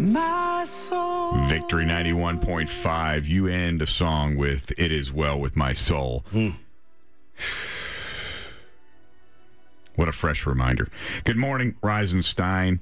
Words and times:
my 0.00 0.64
soul. 0.64 1.32
Victory 1.46 1.84
91.5. 1.84 3.26
You 3.26 3.46
end 3.46 3.82
a 3.82 3.86
song 3.86 4.36
with 4.36 4.72
It 4.78 4.90
Is 4.90 5.12
Well 5.12 5.38
With 5.38 5.56
My 5.56 5.72
Soul. 5.72 6.24
Hmm. 6.30 6.50
What 9.96 10.08
a 10.08 10.12
fresh 10.12 10.46
reminder. 10.46 10.88
Good 11.24 11.36
morning, 11.36 11.74
Reisenstein, 11.82 12.80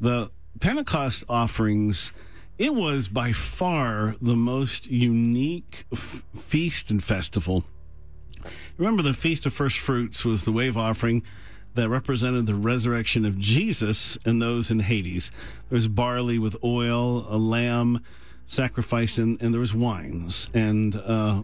the 0.00 0.30
Pentecost 0.60 1.24
offerings. 1.28 2.12
It 2.56 2.72
was 2.72 3.08
by 3.08 3.32
far 3.32 4.14
the 4.22 4.36
most 4.36 4.86
unique 4.86 5.86
f- 5.92 6.22
feast 6.36 6.88
and 6.88 7.02
festival 7.02 7.64
Remember, 8.76 9.02
the 9.02 9.14
Feast 9.14 9.46
of 9.46 9.52
First 9.52 9.78
Fruits 9.78 10.24
was 10.24 10.44
the 10.44 10.52
wave 10.52 10.76
offering 10.76 11.22
that 11.74 11.88
represented 11.88 12.46
the 12.46 12.54
resurrection 12.54 13.24
of 13.24 13.38
Jesus 13.38 14.16
and 14.24 14.40
those 14.40 14.70
in 14.70 14.80
Hades. 14.80 15.30
There 15.68 15.76
was 15.76 15.88
barley 15.88 16.38
with 16.38 16.56
oil, 16.62 17.26
a 17.28 17.36
lamb 17.36 18.02
sacrificed, 18.46 19.18
and, 19.18 19.40
and 19.42 19.52
there 19.52 19.60
was 19.60 19.74
wines 19.74 20.48
and 20.54 20.94
uh, 20.96 21.42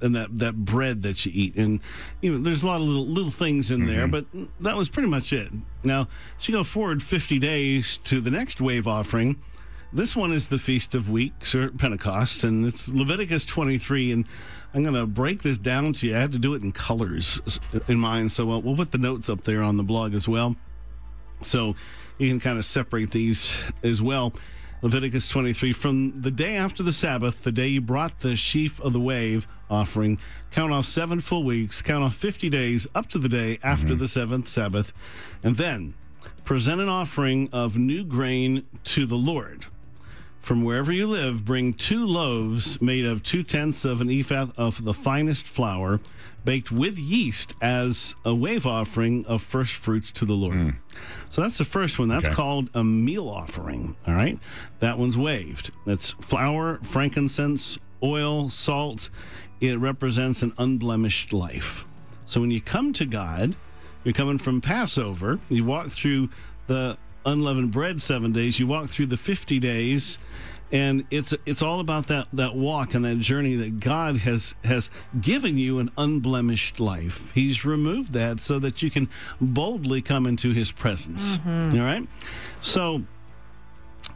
and 0.00 0.14
that, 0.14 0.38
that 0.38 0.56
bread 0.64 1.02
that 1.02 1.26
you 1.26 1.32
eat. 1.34 1.56
And 1.56 1.80
you 2.20 2.32
know, 2.32 2.38
there's 2.42 2.62
a 2.62 2.66
lot 2.66 2.80
of 2.80 2.82
little 2.82 3.06
little 3.06 3.32
things 3.32 3.70
in 3.70 3.86
there, 3.86 4.06
but 4.06 4.26
that 4.60 4.76
was 4.76 4.88
pretty 4.88 5.08
much 5.08 5.32
it. 5.32 5.48
Now, 5.82 6.08
as 6.38 6.48
you 6.48 6.54
go 6.54 6.64
forward 6.64 7.02
50 7.02 7.38
days 7.38 7.98
to 8.04 8.20
the 8.20 8.30
next 8.30 8.60
wave 8.60 8.86
offering. 8.86 9.40
This 9.90 10.14
one 10.14 10.32
is 10.32 10.48
the 10.48 10.58
Feast 10.58 10.94
of 10.94 11.08
Weeks 11.08 11.54
or 11.54 11.70
Pentecost, 11.70 12.44
and 12.44 12.66
it's 12.66 12.90
Leviticus 12.90 13.46
23. 13.46 14.12
And 14.12 14.26
I'm 14.74 14.82
going 14.82 14.94
to 14.94 15.06
break 15.06 15.42
this 15.42 15.56
down 15.56 15.94
to 15.94 16.06
you. 16.06 16.14
I 16.14 16.20
had 16.20 16.32
to 16.32 16.38
do 16.38 16.52
it 16.52 16.62
in 16.62 16.72
colors 16.72 17.40
in 17.88 17.98
mind, 17.98 18.30
so 18.30 18.58
we'll 18.58 18.76
put 18.76 18.92
the 18.92 18.98
notes 18.98 19.30
up 19.30 19.44
there 19.44 19.62
on 19.62 19.78
the 19.78 19.82
blog 19.82 20.12
as 20.12 20.28
well. 20.28 20.56
So 21.42 21.74
you 22.18 22.28
can 22.28 22.38
kind 22.38 22.58
of 22.58 22.66
separate 22.66 23.12
these 23.12 23.62
as 23.82 24.02
well. 24.02 24.34
Leviticus 24.82 25.26
23 25.26 25.72
From 25.72 26.20
the 26.20 26.30
day 26.30 26.56
after 26.56 26.82
the 26.82 26.92
Sabbath, 26.92 27.42
the 27.42 27.50
day 27.50 27.68
you 27.68 27.80
brought 27.80 28.20
the 28.20 28.36
sheaf 28.36 28.78
of 28.80 28.92
the 28.92 29.00
wave 29.00 29.48
offering, 29.70 30.18
count 30.50 30.70
off 30.70 30.84
seven 30.84 31.20
full 31.20 31.44
weeks, 31.44 31.80
count 31.80 32.04
off 32.04 32.14
50 32.14 32.50
days 32.50 32.86
up 32.94 33.08
to 33.08 33.18
the 33.18 33.28
day 33.28 33.58
after 33.62 33.88
mm-hmm. 33.88 33.98
the 33.98 34.08
seventh 34.08 34.48
Sabbath, 34.48 34.92
and 35.42 35.56
then 35.56 35.94
present 36.44 36.80
an 36.82 36.90
offering 36.90 37.48
of 37.52 37.78
new 37.78 38.04
grain 38.04 38.66
to 38.84 39.06
the 39.06 39.16
Lord. 39.16 39.64
From 40.48 40.64
wherever 40.64 40.90
you 40.90 41.06
live, 41.06 41.44
bring 41.44 41.74
two 41.74 42.06
loaves 42.06 42.80
made 42.80 43.04
of 43.04 43.22
two 43.22 43.42
tenths 43.42 43.84
of 43.84 44.00
an 44.00 44.08
ephah 44.10 44.46
of 44.56 44.82
the 44.82 44.94
finest 44.94 45.46
flour, 45.46 46.00
baked 46.42 46.72
with 46.72 46.96
yeast 46.96 47.52
as 47.60 48.14
a 48.24 48.34
wave 48.34 48.64
offering 48.64 49.26
of 49.26 49.42
first 49.42 49.74
fruits 49.74 50.10
to 50.12 50.24
the 50.24 50.32
Lord. 50.32 50.56
Mm. 50.56 50.76
So 51.28 51.42
that's 51.42 51.58
the 51.58 51.66
first 51.66 51.98
one. 51.98 52.08
That's 52.08 52.24
Okay. 52.24 52.34
called 52.34 52.70
a 52.72 52.82
meal 52.82 53.28
offering. 53.28 53.94
All 54.06 54.14
right. 54.14 54.38
That 54.78 54.98
one's 54.98 55.18
waved. 55.18 55.70
That's 55.84 56.12
flour, 56.12 56.80
frankincense, 56.82 57.76
oil, 58.02 58.48
salt. 58.48 59.10
It 59.60 59.78
represents 59.78 60.40
an 60.40 60.54
unblemished 60.56 61.30
life. 61.34 61.84
So 62.24 62.40
when 62.40 62.50
you 62.50 62.62
come 62.62 62.94
to 62.94 63.04
God, 63.04 63.54
you're 64.02 64.14
coming 64.14 64.38
from 64.38 64.62
Passover. 64.62 65.40
You 65.50 65.64
walk 65.64 65.90
through 65.90 66.30
the 66.68 66.96
unleavened 67.24 67.72
bread 67.72 68.00
seven 68.02 68.32
days. 68.32 68.58
You 68.58 68.66
walk 68.66 68.88
through 68.88 69.06
the 69.06 69.16
50 69.16 69.58
days. 69.58 70.18
And 70.70 71.06
it's 71.10 71.32
it's 71.46 71.62
all 71.62 71.80
about 71.80 72.08
that, 72.08 72.26
that 72.34 72.54
walk 72.54 72.92
and 72.92 73.02
that 73.06 73.20
journey 73.20 73.54
that 73.56 73.80
God 73.80 74.18
has 74.18 74.54
has 74.64 74.90
given 75.18 75.56
you 75.56 75.78
an 75.78 75.90
unblemished 75.96 76.78
life. 76.78 77.32
He's 77.32 77.64
removed 77.64 78.12
that 78.12 78.38
so 78.38 78.58
that 78.58 78.82
you 78.82 78.90
can 78.90 79.08
boldly 79.40 80.02
come 80.02 80.26
into 80.26 80.52
His 80.52 80.70
presence. 80.70 81.38
Mm-hmm. 81.38 81.78
All 81.78 81.86
right, 81.86 82.06
so 82.60 83.02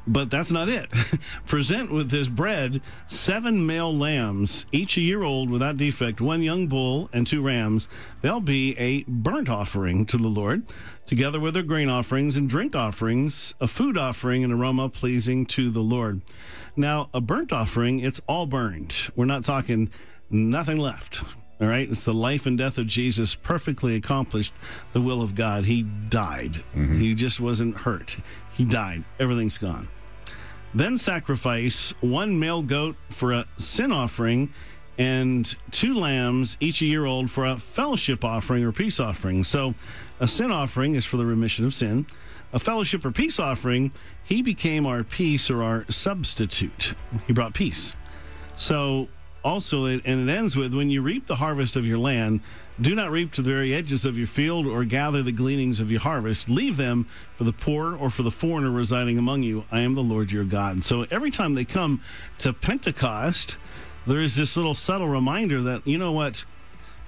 but 0.06 0.30
that's 0.30 0.50
not 0.50 0.68
it. 0.68 0.90
Present 1.46 1.92
with 1.92 2.10
this 2.10 2.28
bread 2.28 2.80
seven 3.06 3.64
male 3.66 3.94
lambs, 3.94 4.66
each 4.72 4.96
a 4.96 5.00
year 5.00 5.22
old 5.22 5.50
without 5.50 5.76
defect, 5.76 6.20
one 6.20 6.42
young 6.42 6.66
bull, 6.66 7.08
and 7.12 7.26
two 7.26 7.42
rams. 7.42 7.88
They'll 8.20 8.40
be 8.40 8.76
a 8.78 9.04
burnt 9.04 9.48
offering 9.48 10.06
to 10.06 10.16
the 10.16 10.28
Lord, 10.28 10.62
together 11.06 11.40
with 11.40 11.54
their 11.54 11.62
grain 11.62 11.88
offerings 11.88 12.36
and 12.36 12.48
drink 12.48 12.74
offerings, 12.74 13.54
a 13.60 13.68
food 13.68 13.96
offering 13.96 14.44
and 14.44 14.52
aroma 14.52 14.88
pleasing 14.88 15.46
to 15.46 15.70
the 15.70 15.80
Lord. 15.80 16.22
Now, 16.76 17.10
a 17.12 17.20
burnt 17.20 17.52
offering, 17.52 18.00
it's 18.00 18.20
all 18.26 18.46
burned. 18.46 18.94
We're 19.14 19.26
not 19.26 19.44
talking 19.44 19.90
nothing 20.30 20.78
left. 20.78 21.22
All 21.60 21.68
right, 21.68 21.88
it's 21.88 22.02
the 22.02 22.14
life 22.14 22.44
and 22.44 22.58
death 22.58 22.76
of 22.76 22.88
Jesus 22.88 23.36
perfectly 23.36 23.94
accomplished 23.94 24.52
the 24.92 25.00
will 25.00 25.22
of 25.22 25.36
God. 25.36 25.64
He 25.66 25.82
died. 25.82 26.54
Mm-hmm. 26.74 26.98
He 26.98 27.14
just 27.14 27.38
wasn't 27.38 27.76
hurt. 27.76 28.16
He 28.62 28.68
died. 28.68 29.02
Everything's 29.18 29.58
gone. 29.58 29.88
Then 30.72 30.96
sacrifice 30.96 31.92
one 32.00 32.38
male 32.38 32.62
goat 32.62 32.94
for 33.08 33.32
a 33.32 33.44
sin 33.58 33.90
offering 33.90 34.54
and 34.96 35.52
two 35.72 35.94
lambs, 35.94 36.56
each 36.60 36.80
a 36.80 36.84
year 36.84 37.04
old, 37.04 37.28
for 37.28 37.44
a 37.44 37.56
fellowship 37.56 38.24
offering 38.24 38.62
or 38.62 38.70
peace 38.70 39.00
offering. 39.00 39.42
So 39.42 39.74
a 40.20 40.28
sin 40.28 40.52
offering 40.52 40.94
is 40.94 41.04
for 41.04 41.16
the 41.16 41.26
remission 41.26 41.64
of 41.64 41.74
sin. 41.74 42.06
A 42.52 42.60
fellowship 42.60 43.04
or 43.04 43.10
peace 43.10 43.40
offering, 43.40 43.92
he 44.22 44.42
became 44.42 44.86
our 44.86 45.02
peace 45.02 45.50
or 45.50 45.64
our 45.64 45.84
substitute. 45.90 46.94
He 47.26 47.32
brought 47.32 47.54
peace. 47.54 47.96
So 48.56 49.08
also, 49.44 49.86
it, 49.86 50.02
and 50.04 50.30
it 50.30 50.32
ends 50.32 50.56
with 50.56 50.72
when 50.72 50.88
you 50.88 51.02
reap 51.02 51.26
the 51.26 51.36
harvest 51.36 51.74
of 51.74 51.84
your 51.84 51.98
land, 51.98 52.42
do 52.80 52.94
not 52.94 53.10
reap 53.10 53.32
to 53.32 53.42
the 53.42 53.50
very 53.50 53.74
edges 53.74 54.04
of 54.04 54.16
your 54.16 54.26
field 54.26 54.66
or 54.66 54.84
gather 54.84 55.22
the 55.22 55.32
gleanings 55.32 55.78
of 55.78 55.90
your 55.90 56.00
harvest. 56.00 56.48
Leave 56.48 56.76
them 56.76 57.06
for 57.36 57.44
the 57.44 57.52
poor 57.52 57.94
or 57.94 58.08
for 58.10 58.22
the 58.22 58.30
foreigner 58.30 58.70
residing 58.70 59.18
among 59.18 59.42
you. 59.42 59.64
I 59.70 59.80
am 59.80 59.94
the 59.94 60.02
Lord 60.02 60.32
your 60.32 60.44
God. 60.44 60.74
And 60.74 60.84
so 60.84 61.06
every 61.10 61.30
time 61.30 61.54
they 61.54 61.64
come 61.64 62.02
to 62.38 62.52
Pentecost, 62.52 63.56
there 64.06 64.20
is 64.20 64.36
this 64.36 64.56
little 64.56 64.74
subtle 64.74 65.08
reminder 65.08 65.62
that, 65.62 65.86
you 65.86 65.98
know 65.98 66.12
what? 66.12 66.44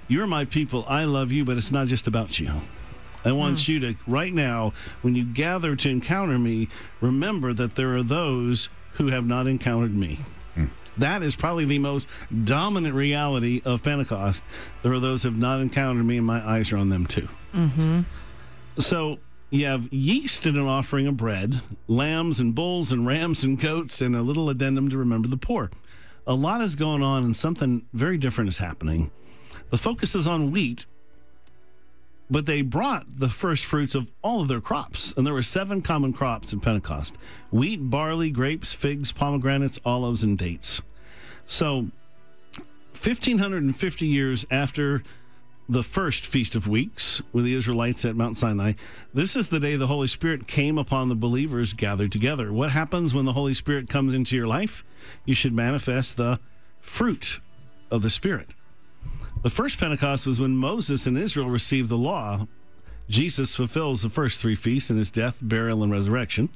You're 0.07 0.27
my 0.27 0.45
people. 0.45 0.85
I 0.87 1.05
love 1.05 1.31
you, 1.31 1.43
but 1.43 1.57
it's 1.57 1.71
not 1.71 1.87
just 1.87 2.07
about 2.07 2.39
you. 2.39 2.61
I 3.25 3.31
want 3.31 3.65
hmm. 3.65 3.71
you 3.71 3.79
to, 3.79 3.95
right 4.05 4.31
now, 4.31 4.73
when 5.01 5.15
you 5.15 5.25
gather 5.25 5.75
to 5.75 5.89
encounter 5.89 6.37
me, 6.37 6.69
remember 7.01 7.53
that 7.53 7.75
there 7.75 7.95
are 7.95 8.03
those 8.03 8.69
who 8.93 9.07
have 9.07 9.25
not 9.25 9.47
encountered 9.47 9.95
me. 9.95 10.19
That 10.97 11.23
is 11.23 11.35
probably 11.35 11.65
the 11.65 11.79
most 11.79 12.07
dominant 12.43 12.95
reality 12.95 13.61
of 13.65 13.83
Pentecost. 13.83 14.43
There 14.83 14.93
are 14.93 14.99
those 14.99 15.23
who 15.23 15.29
have 15.29 15.37
not 15.37 15.59
encountered 15.59 16.05
me, 16.05 16.17
and 16.17 16.25
my 16.25 16.47
eyes 16.47 16.71
are 16.71 16.77
on 16.77 16.89
them 16.89 17.05
too. 17.05 17.27
Mm-hmm. 17.53 18.01
So 18.79 19.19
you 19.49 19.65
have 19.65 19.91
yeast 19.91 20.45
in 20.45 20.57
an 20.57 20.65
offering 20.65 21.07
of 21.07 21.17
bread, 21.17 21.61
lambs 21.87 22.39
and 22.39 22.55
bulls 22.55 22.91
and 22.91 23.05
rams 23.05 23.43
and 23.43 23.59
goats, 23.59 24.01
and 24.01 24.15
a 24.15 24.21
little 24.21 24.49
addendum 24.49 24.89
to 24.89 24.97
remember 24.97 25.27
the 25.27 25.37
poor. 25.37 25.71
A 26.27 26.33
lot 26.33 26.61
is 26.61 26.75
going 26.75 27.03
on, 27.03 27.23
and 27.23 27.35
something 27.35 27.85
very 27.93 28.17
different 28.17 28.49
is 28.49 28.57
happening. 28.57 29.11
The 29.69 29.77
focus 29.77 30.15
is 30.15 30.27
on 30.27 30.51
wheat, 30.51 30.85
but 32.29 32.45
they 32.45 32.61
brought 32.61 33.05
the 33.17 33.29
first 33.29 33.65
fruits 33.65 33.95
of 33.95 34.11
all 34.21 34.41
of 34.41 34.47
their 34.47 34.61
crops. 34.61 35.13
And 35.15 35.25
there 35.25 35.33
were 35.33 35.43
seven 35.43 35.81
common 35.81 36.13
crops 36.13 36.53
in 36.53 36.59
Pentecost 36.59 37.15
wheat, 37.51 37.89
barley, 37.89 38.29
grapes, 38.31 38.73
figs, 38.73 39.11
pomegranates, 39.11 39.79
olives, 39.85 40.23
and 40.23 40.37
dates. 40.37 40.81
So, 41.47 41.87
1550 42.93 44.05
years 44.05 44.45
after 44.49 45.03
the 45.67 45.83
first 45.83 46.25
Feast 46.25 46.55
of 46.55 46.67
Weeks 46.67 47.21
with 47.33 47.45
the 47.45 47.53
Israelites 47.53 48.05
at 48.05 48.15
Mount 48.15 48.37
Sinai, 48.37 48.73
this 49.13 49.35
is 49.35 49.49
the 49.49 49.59
day 49.59 49.75
the 49.75 49.87
Holy 49.87 50.07
Spirit 50.07 50.47
came 50.47 50.77
upon 50.77 51.09
the 51.09 51.15
believers 51.15 51.73
gathered 51.73 52.11
together. 52.11 52.51
What 52.51 52.71
happens 52.71 53.13
when 53.13 53.25
the 53.25 53.33
Holy 53.33 53.53
Spirit 53.53 53.89
comes 53.89 54.13
into 54.13 54.35
your 54.35 54.47
life? 54.47 54.83
You 55.25 55.35
should 55.35 55.53
manifest 55.53 56.17
the 56.17 56.39
fruit 56.81 57.39
of 57.91 58.01
the 58.01 58.09
Spirit. 58.09 58.49
The 59.45 59.51
first 59.51 59.77
Pentecost 59.77 60.25
was 60.25 60.39
when 60.39 60.57
Moses 60.57 61.05
and 61.05 61.15
Israel 61.15 61.51
received 61.51 61.89
the 61.89 61.99
law. 61.99 62.47
Jesus 63.07 63.53
fulfills 63.53 64.01
the 64.01 64.09
first 64.09 64.39
three 64.39 64.55
feasts 64.55 64.89
in 64.89 64.97
his 64.97 65.11
death, 65.11 65.37
burial, 65.39 65.83
and 65.83 65.91
resurrection. 65.91 66.49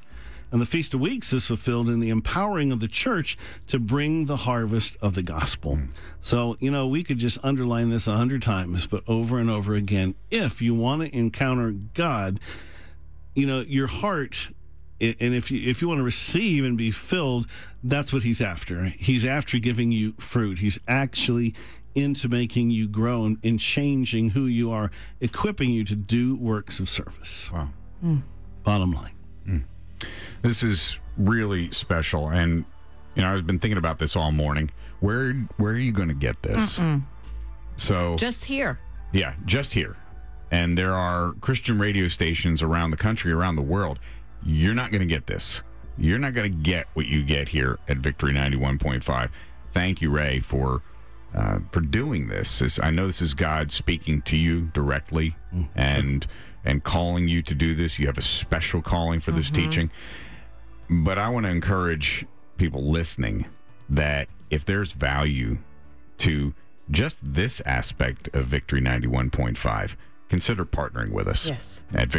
And 0.51 0.59
the 0.59 0.65
Feast 0.65 0.95
of 0.95 0.99
Weeks 0.99 1.31
is 1.31 1.45
fulfilled 1.45 1.87
in 1.87 1.99
the 1.99 2.09
empowering 2.09 2.71
of 2.71 2.79
the 2.79 2.87
church 2.87 3.37
to 3.67 3.77
bring 3.77 4.25
the 4.25 4.37
harvest 4.37 4.97
of 5.03 5.13
the 5.13 5.21
gospel. 5.21 5.75
Hmm. 5.75 5.85
So, 6.23 6.57
you 6.59 6.71
know, 6.71 6.87
we 6.87 7.03
could 7.03 7.19
just 7.19 7.37
underline 7.43 7.91
this 7.91 8.07
a 8.07 8.17
hundred 8.17 8.41
times, 8.41 8.87
but 8.87 9.03
over 9.07 9.37
and 9.37 9.51
over 9.51 9.75
again. 9.75 10.15
If 10.31 10.59
you 10.59 10.73
want 10.73 11.03
to 11.03 11.15
encounter 11.15 11.69
God, 11.93 12.39
you 13.35 13.45
know, 13.45 13.59
your 13.59 13.85
heart 13.85 14.49
and 15.01 15.33
if 15.33 15.49
you 15.51 15.67
if 15.69 15.81
you 15.81 15.87
want 15.87 15.99
to 15.99 16.03
receive 16.03 16.63
and 16.65 16.77
be 16.77 16.91
filled, 16.91 17.47
that's 17.83 18.11
what 18.11 18.23
he's 18.23 18.41
after. 18.41 18.85
He's 18.85 19.25
after 19.25 19.57
giving 19.59 19.91
you 19.91 20.13
fruit. 20.19 20.59
He's 20.59 20.79
actually 20.87 21.53
into 21.95 22.29
making 22.29 22.69
you 22.69 22.87
grow 22.87 23.25
and, 23.25 23.37
and 23.43 23.59
changing 23.59 24.29
who 24.29 24.45
you 24.45 24.71
are, 24.71 24.91
equipping 25.21 25.71
you 25.71 25.83
to 25.85 25.95
do 25.95 26.35
works 26.35 26.79
of 26.79 26.87
service. 26.89 27.49
Wow. 27.51 27.69
Mm. 28.03 28.21
Bottom 28.63 28.91
line. 28.91 29.13
Mm. 29.47 29.63
This 30.43 30.63
is 30.63 30.99
really 31.17 31.71
special, 31.71 32.29
and 32.29 32.65
you 33.15 33.21
know 33.21 33.33
I've 33.33 33.47
been 33.47 33.59
thinking 33.59 33.77
about 33.77 33.99
this 33.99 34.15
all 34.15 34.31
morning. 34.31 34.69
Where 34.99 35.33
where 35.57 35.73
are 35.73 35.77
you 35.77 35.91
going 35.91 36.09
to 36.09 36.13
get 36.15 36.41
this? 36.43 36.81
So 37.77 38.15
Just 38.17 38.45
here. 38.45 38.79
yeah, 39.13 39.35
just 39.45 39.73
here, 39.73 39.95
and 40.51 40.77
there 40.77 40.93
are 40.93 41.31
Christian 41.39 41.79
radio 41.79 42.07
stations 42.09 42.61
around 42.61 42.91
the 42.91 42.97
country, 42.97 43.31
around 43.31 43.55
the 43.55 43.61
world. 43.61 43.99
You're 44.43 44.73
not 44.75 44.91
going 44.91 45.01
to 45.01 45.05
get 45.07 45.27
this. 45.27 45.61
You're 45.97 46.19
not 46.19 46.33
going 46.33 46.51
to 46.51 46.57
get 46.57 46.87
what 46.93 47.07
you 47.07 47.23
get 47.23 47.49
here 47.49 47.77
at 47.87 47.97
Victory 47.97 48.31
91.5. 48.31 49.29
Thank 49.73 50.01
you, 50.01 50.09
Ray, 50.09 50.39
for 50.39 50.81
uh, 51.35 51.59
for 51.71 51.79
doing 51.81 52.27
this. 52.27 52.59
This- 52.59 52.79
I 52.81 52.89
know 52.91 53.05
this 53.05 53.21
is 53.21 53.33
God 53.33 53.71
speaking 53.71 54.21
to 54.23 54.37
you 54.37 54.71
directly 54.73 55.35
and 55.75 56.25
and 56.65 56.83
calling 56.83 57.27
you 57.27 57.41
to 57.43 57.53
do 57.53 57.75
this. 57.75 57.99
You 57.99 58.07
have 58.07 58.17
a 58.17 58.21
special 58.23 58.81
calling 58.81 59.19
for 59.19 59.31
this 59.31 59.49
teaching. 59.49 59.91
But 60.89 61.17
I 61.19 61.29
want 61.29 61.45
to 61.45 61.51
encourage 61.51 62.25
people 62.57 62.89
listening 62.89 63.45
that 63.89 64.27
if 64.49 64.65
there's 64.65 64.91
value 64.93 65.59
to 66.19 66.53
just 66.89 67.19
this 67.21 67.61
aspect 67.65 68.27
of 68.33 68.45
Victory 68.47 68.81
91.5, 68.81 69.95
consider 70.29 70.65
partnering 70.65 71.11
with 71.11 71.27
us 71.27 71.47
Yes. 71.47 71.81
at 71.93 72.09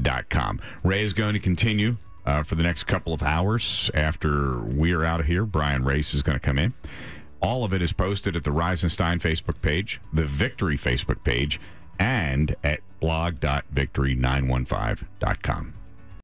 victory915.com. 0.00 0.60
Ray 0.82 1.04
is 1.04 1.12
going 1.12 1.34
to 1.34 1.40
continue 1.40 1.96
uh, 2.26 2.42
for 2.42 2.54
the 2.54 2.62
next 2.62 2.84
couple 2.84 3.12
of 3.12 3.22
hours 3.22 3.90
after 3.94 4.60
we 4.60 4.92
are 4.92 5.04
out 5.04 5.20
of 5.20 5.26
here. 5.26 5.44
Brian 5.44 5.84
Race 5.84 6.14
is 6.14 6.22
going 6.22 6.38
to 6.38 6.44
come 6.44 6.58
in. 6.58 6.72
All 7.40 7.64
of 7.64 7.72
it 7.72 7.80
is 7.80 7.92
posted 7.92 8.36
at 8.36 8.44
the 8.44 8.50
Reisenstein 8.50 9.20
Facebook 9.20 9.62
page, 9.62 10.00
the 10.12 10.26
Victory 10.26 10.76
Facebook 10.76 11.24
page, 11.24 11.58
and 11.98 12.54
at 12.62 12.80
blog.victory915.com. 13.00 15.79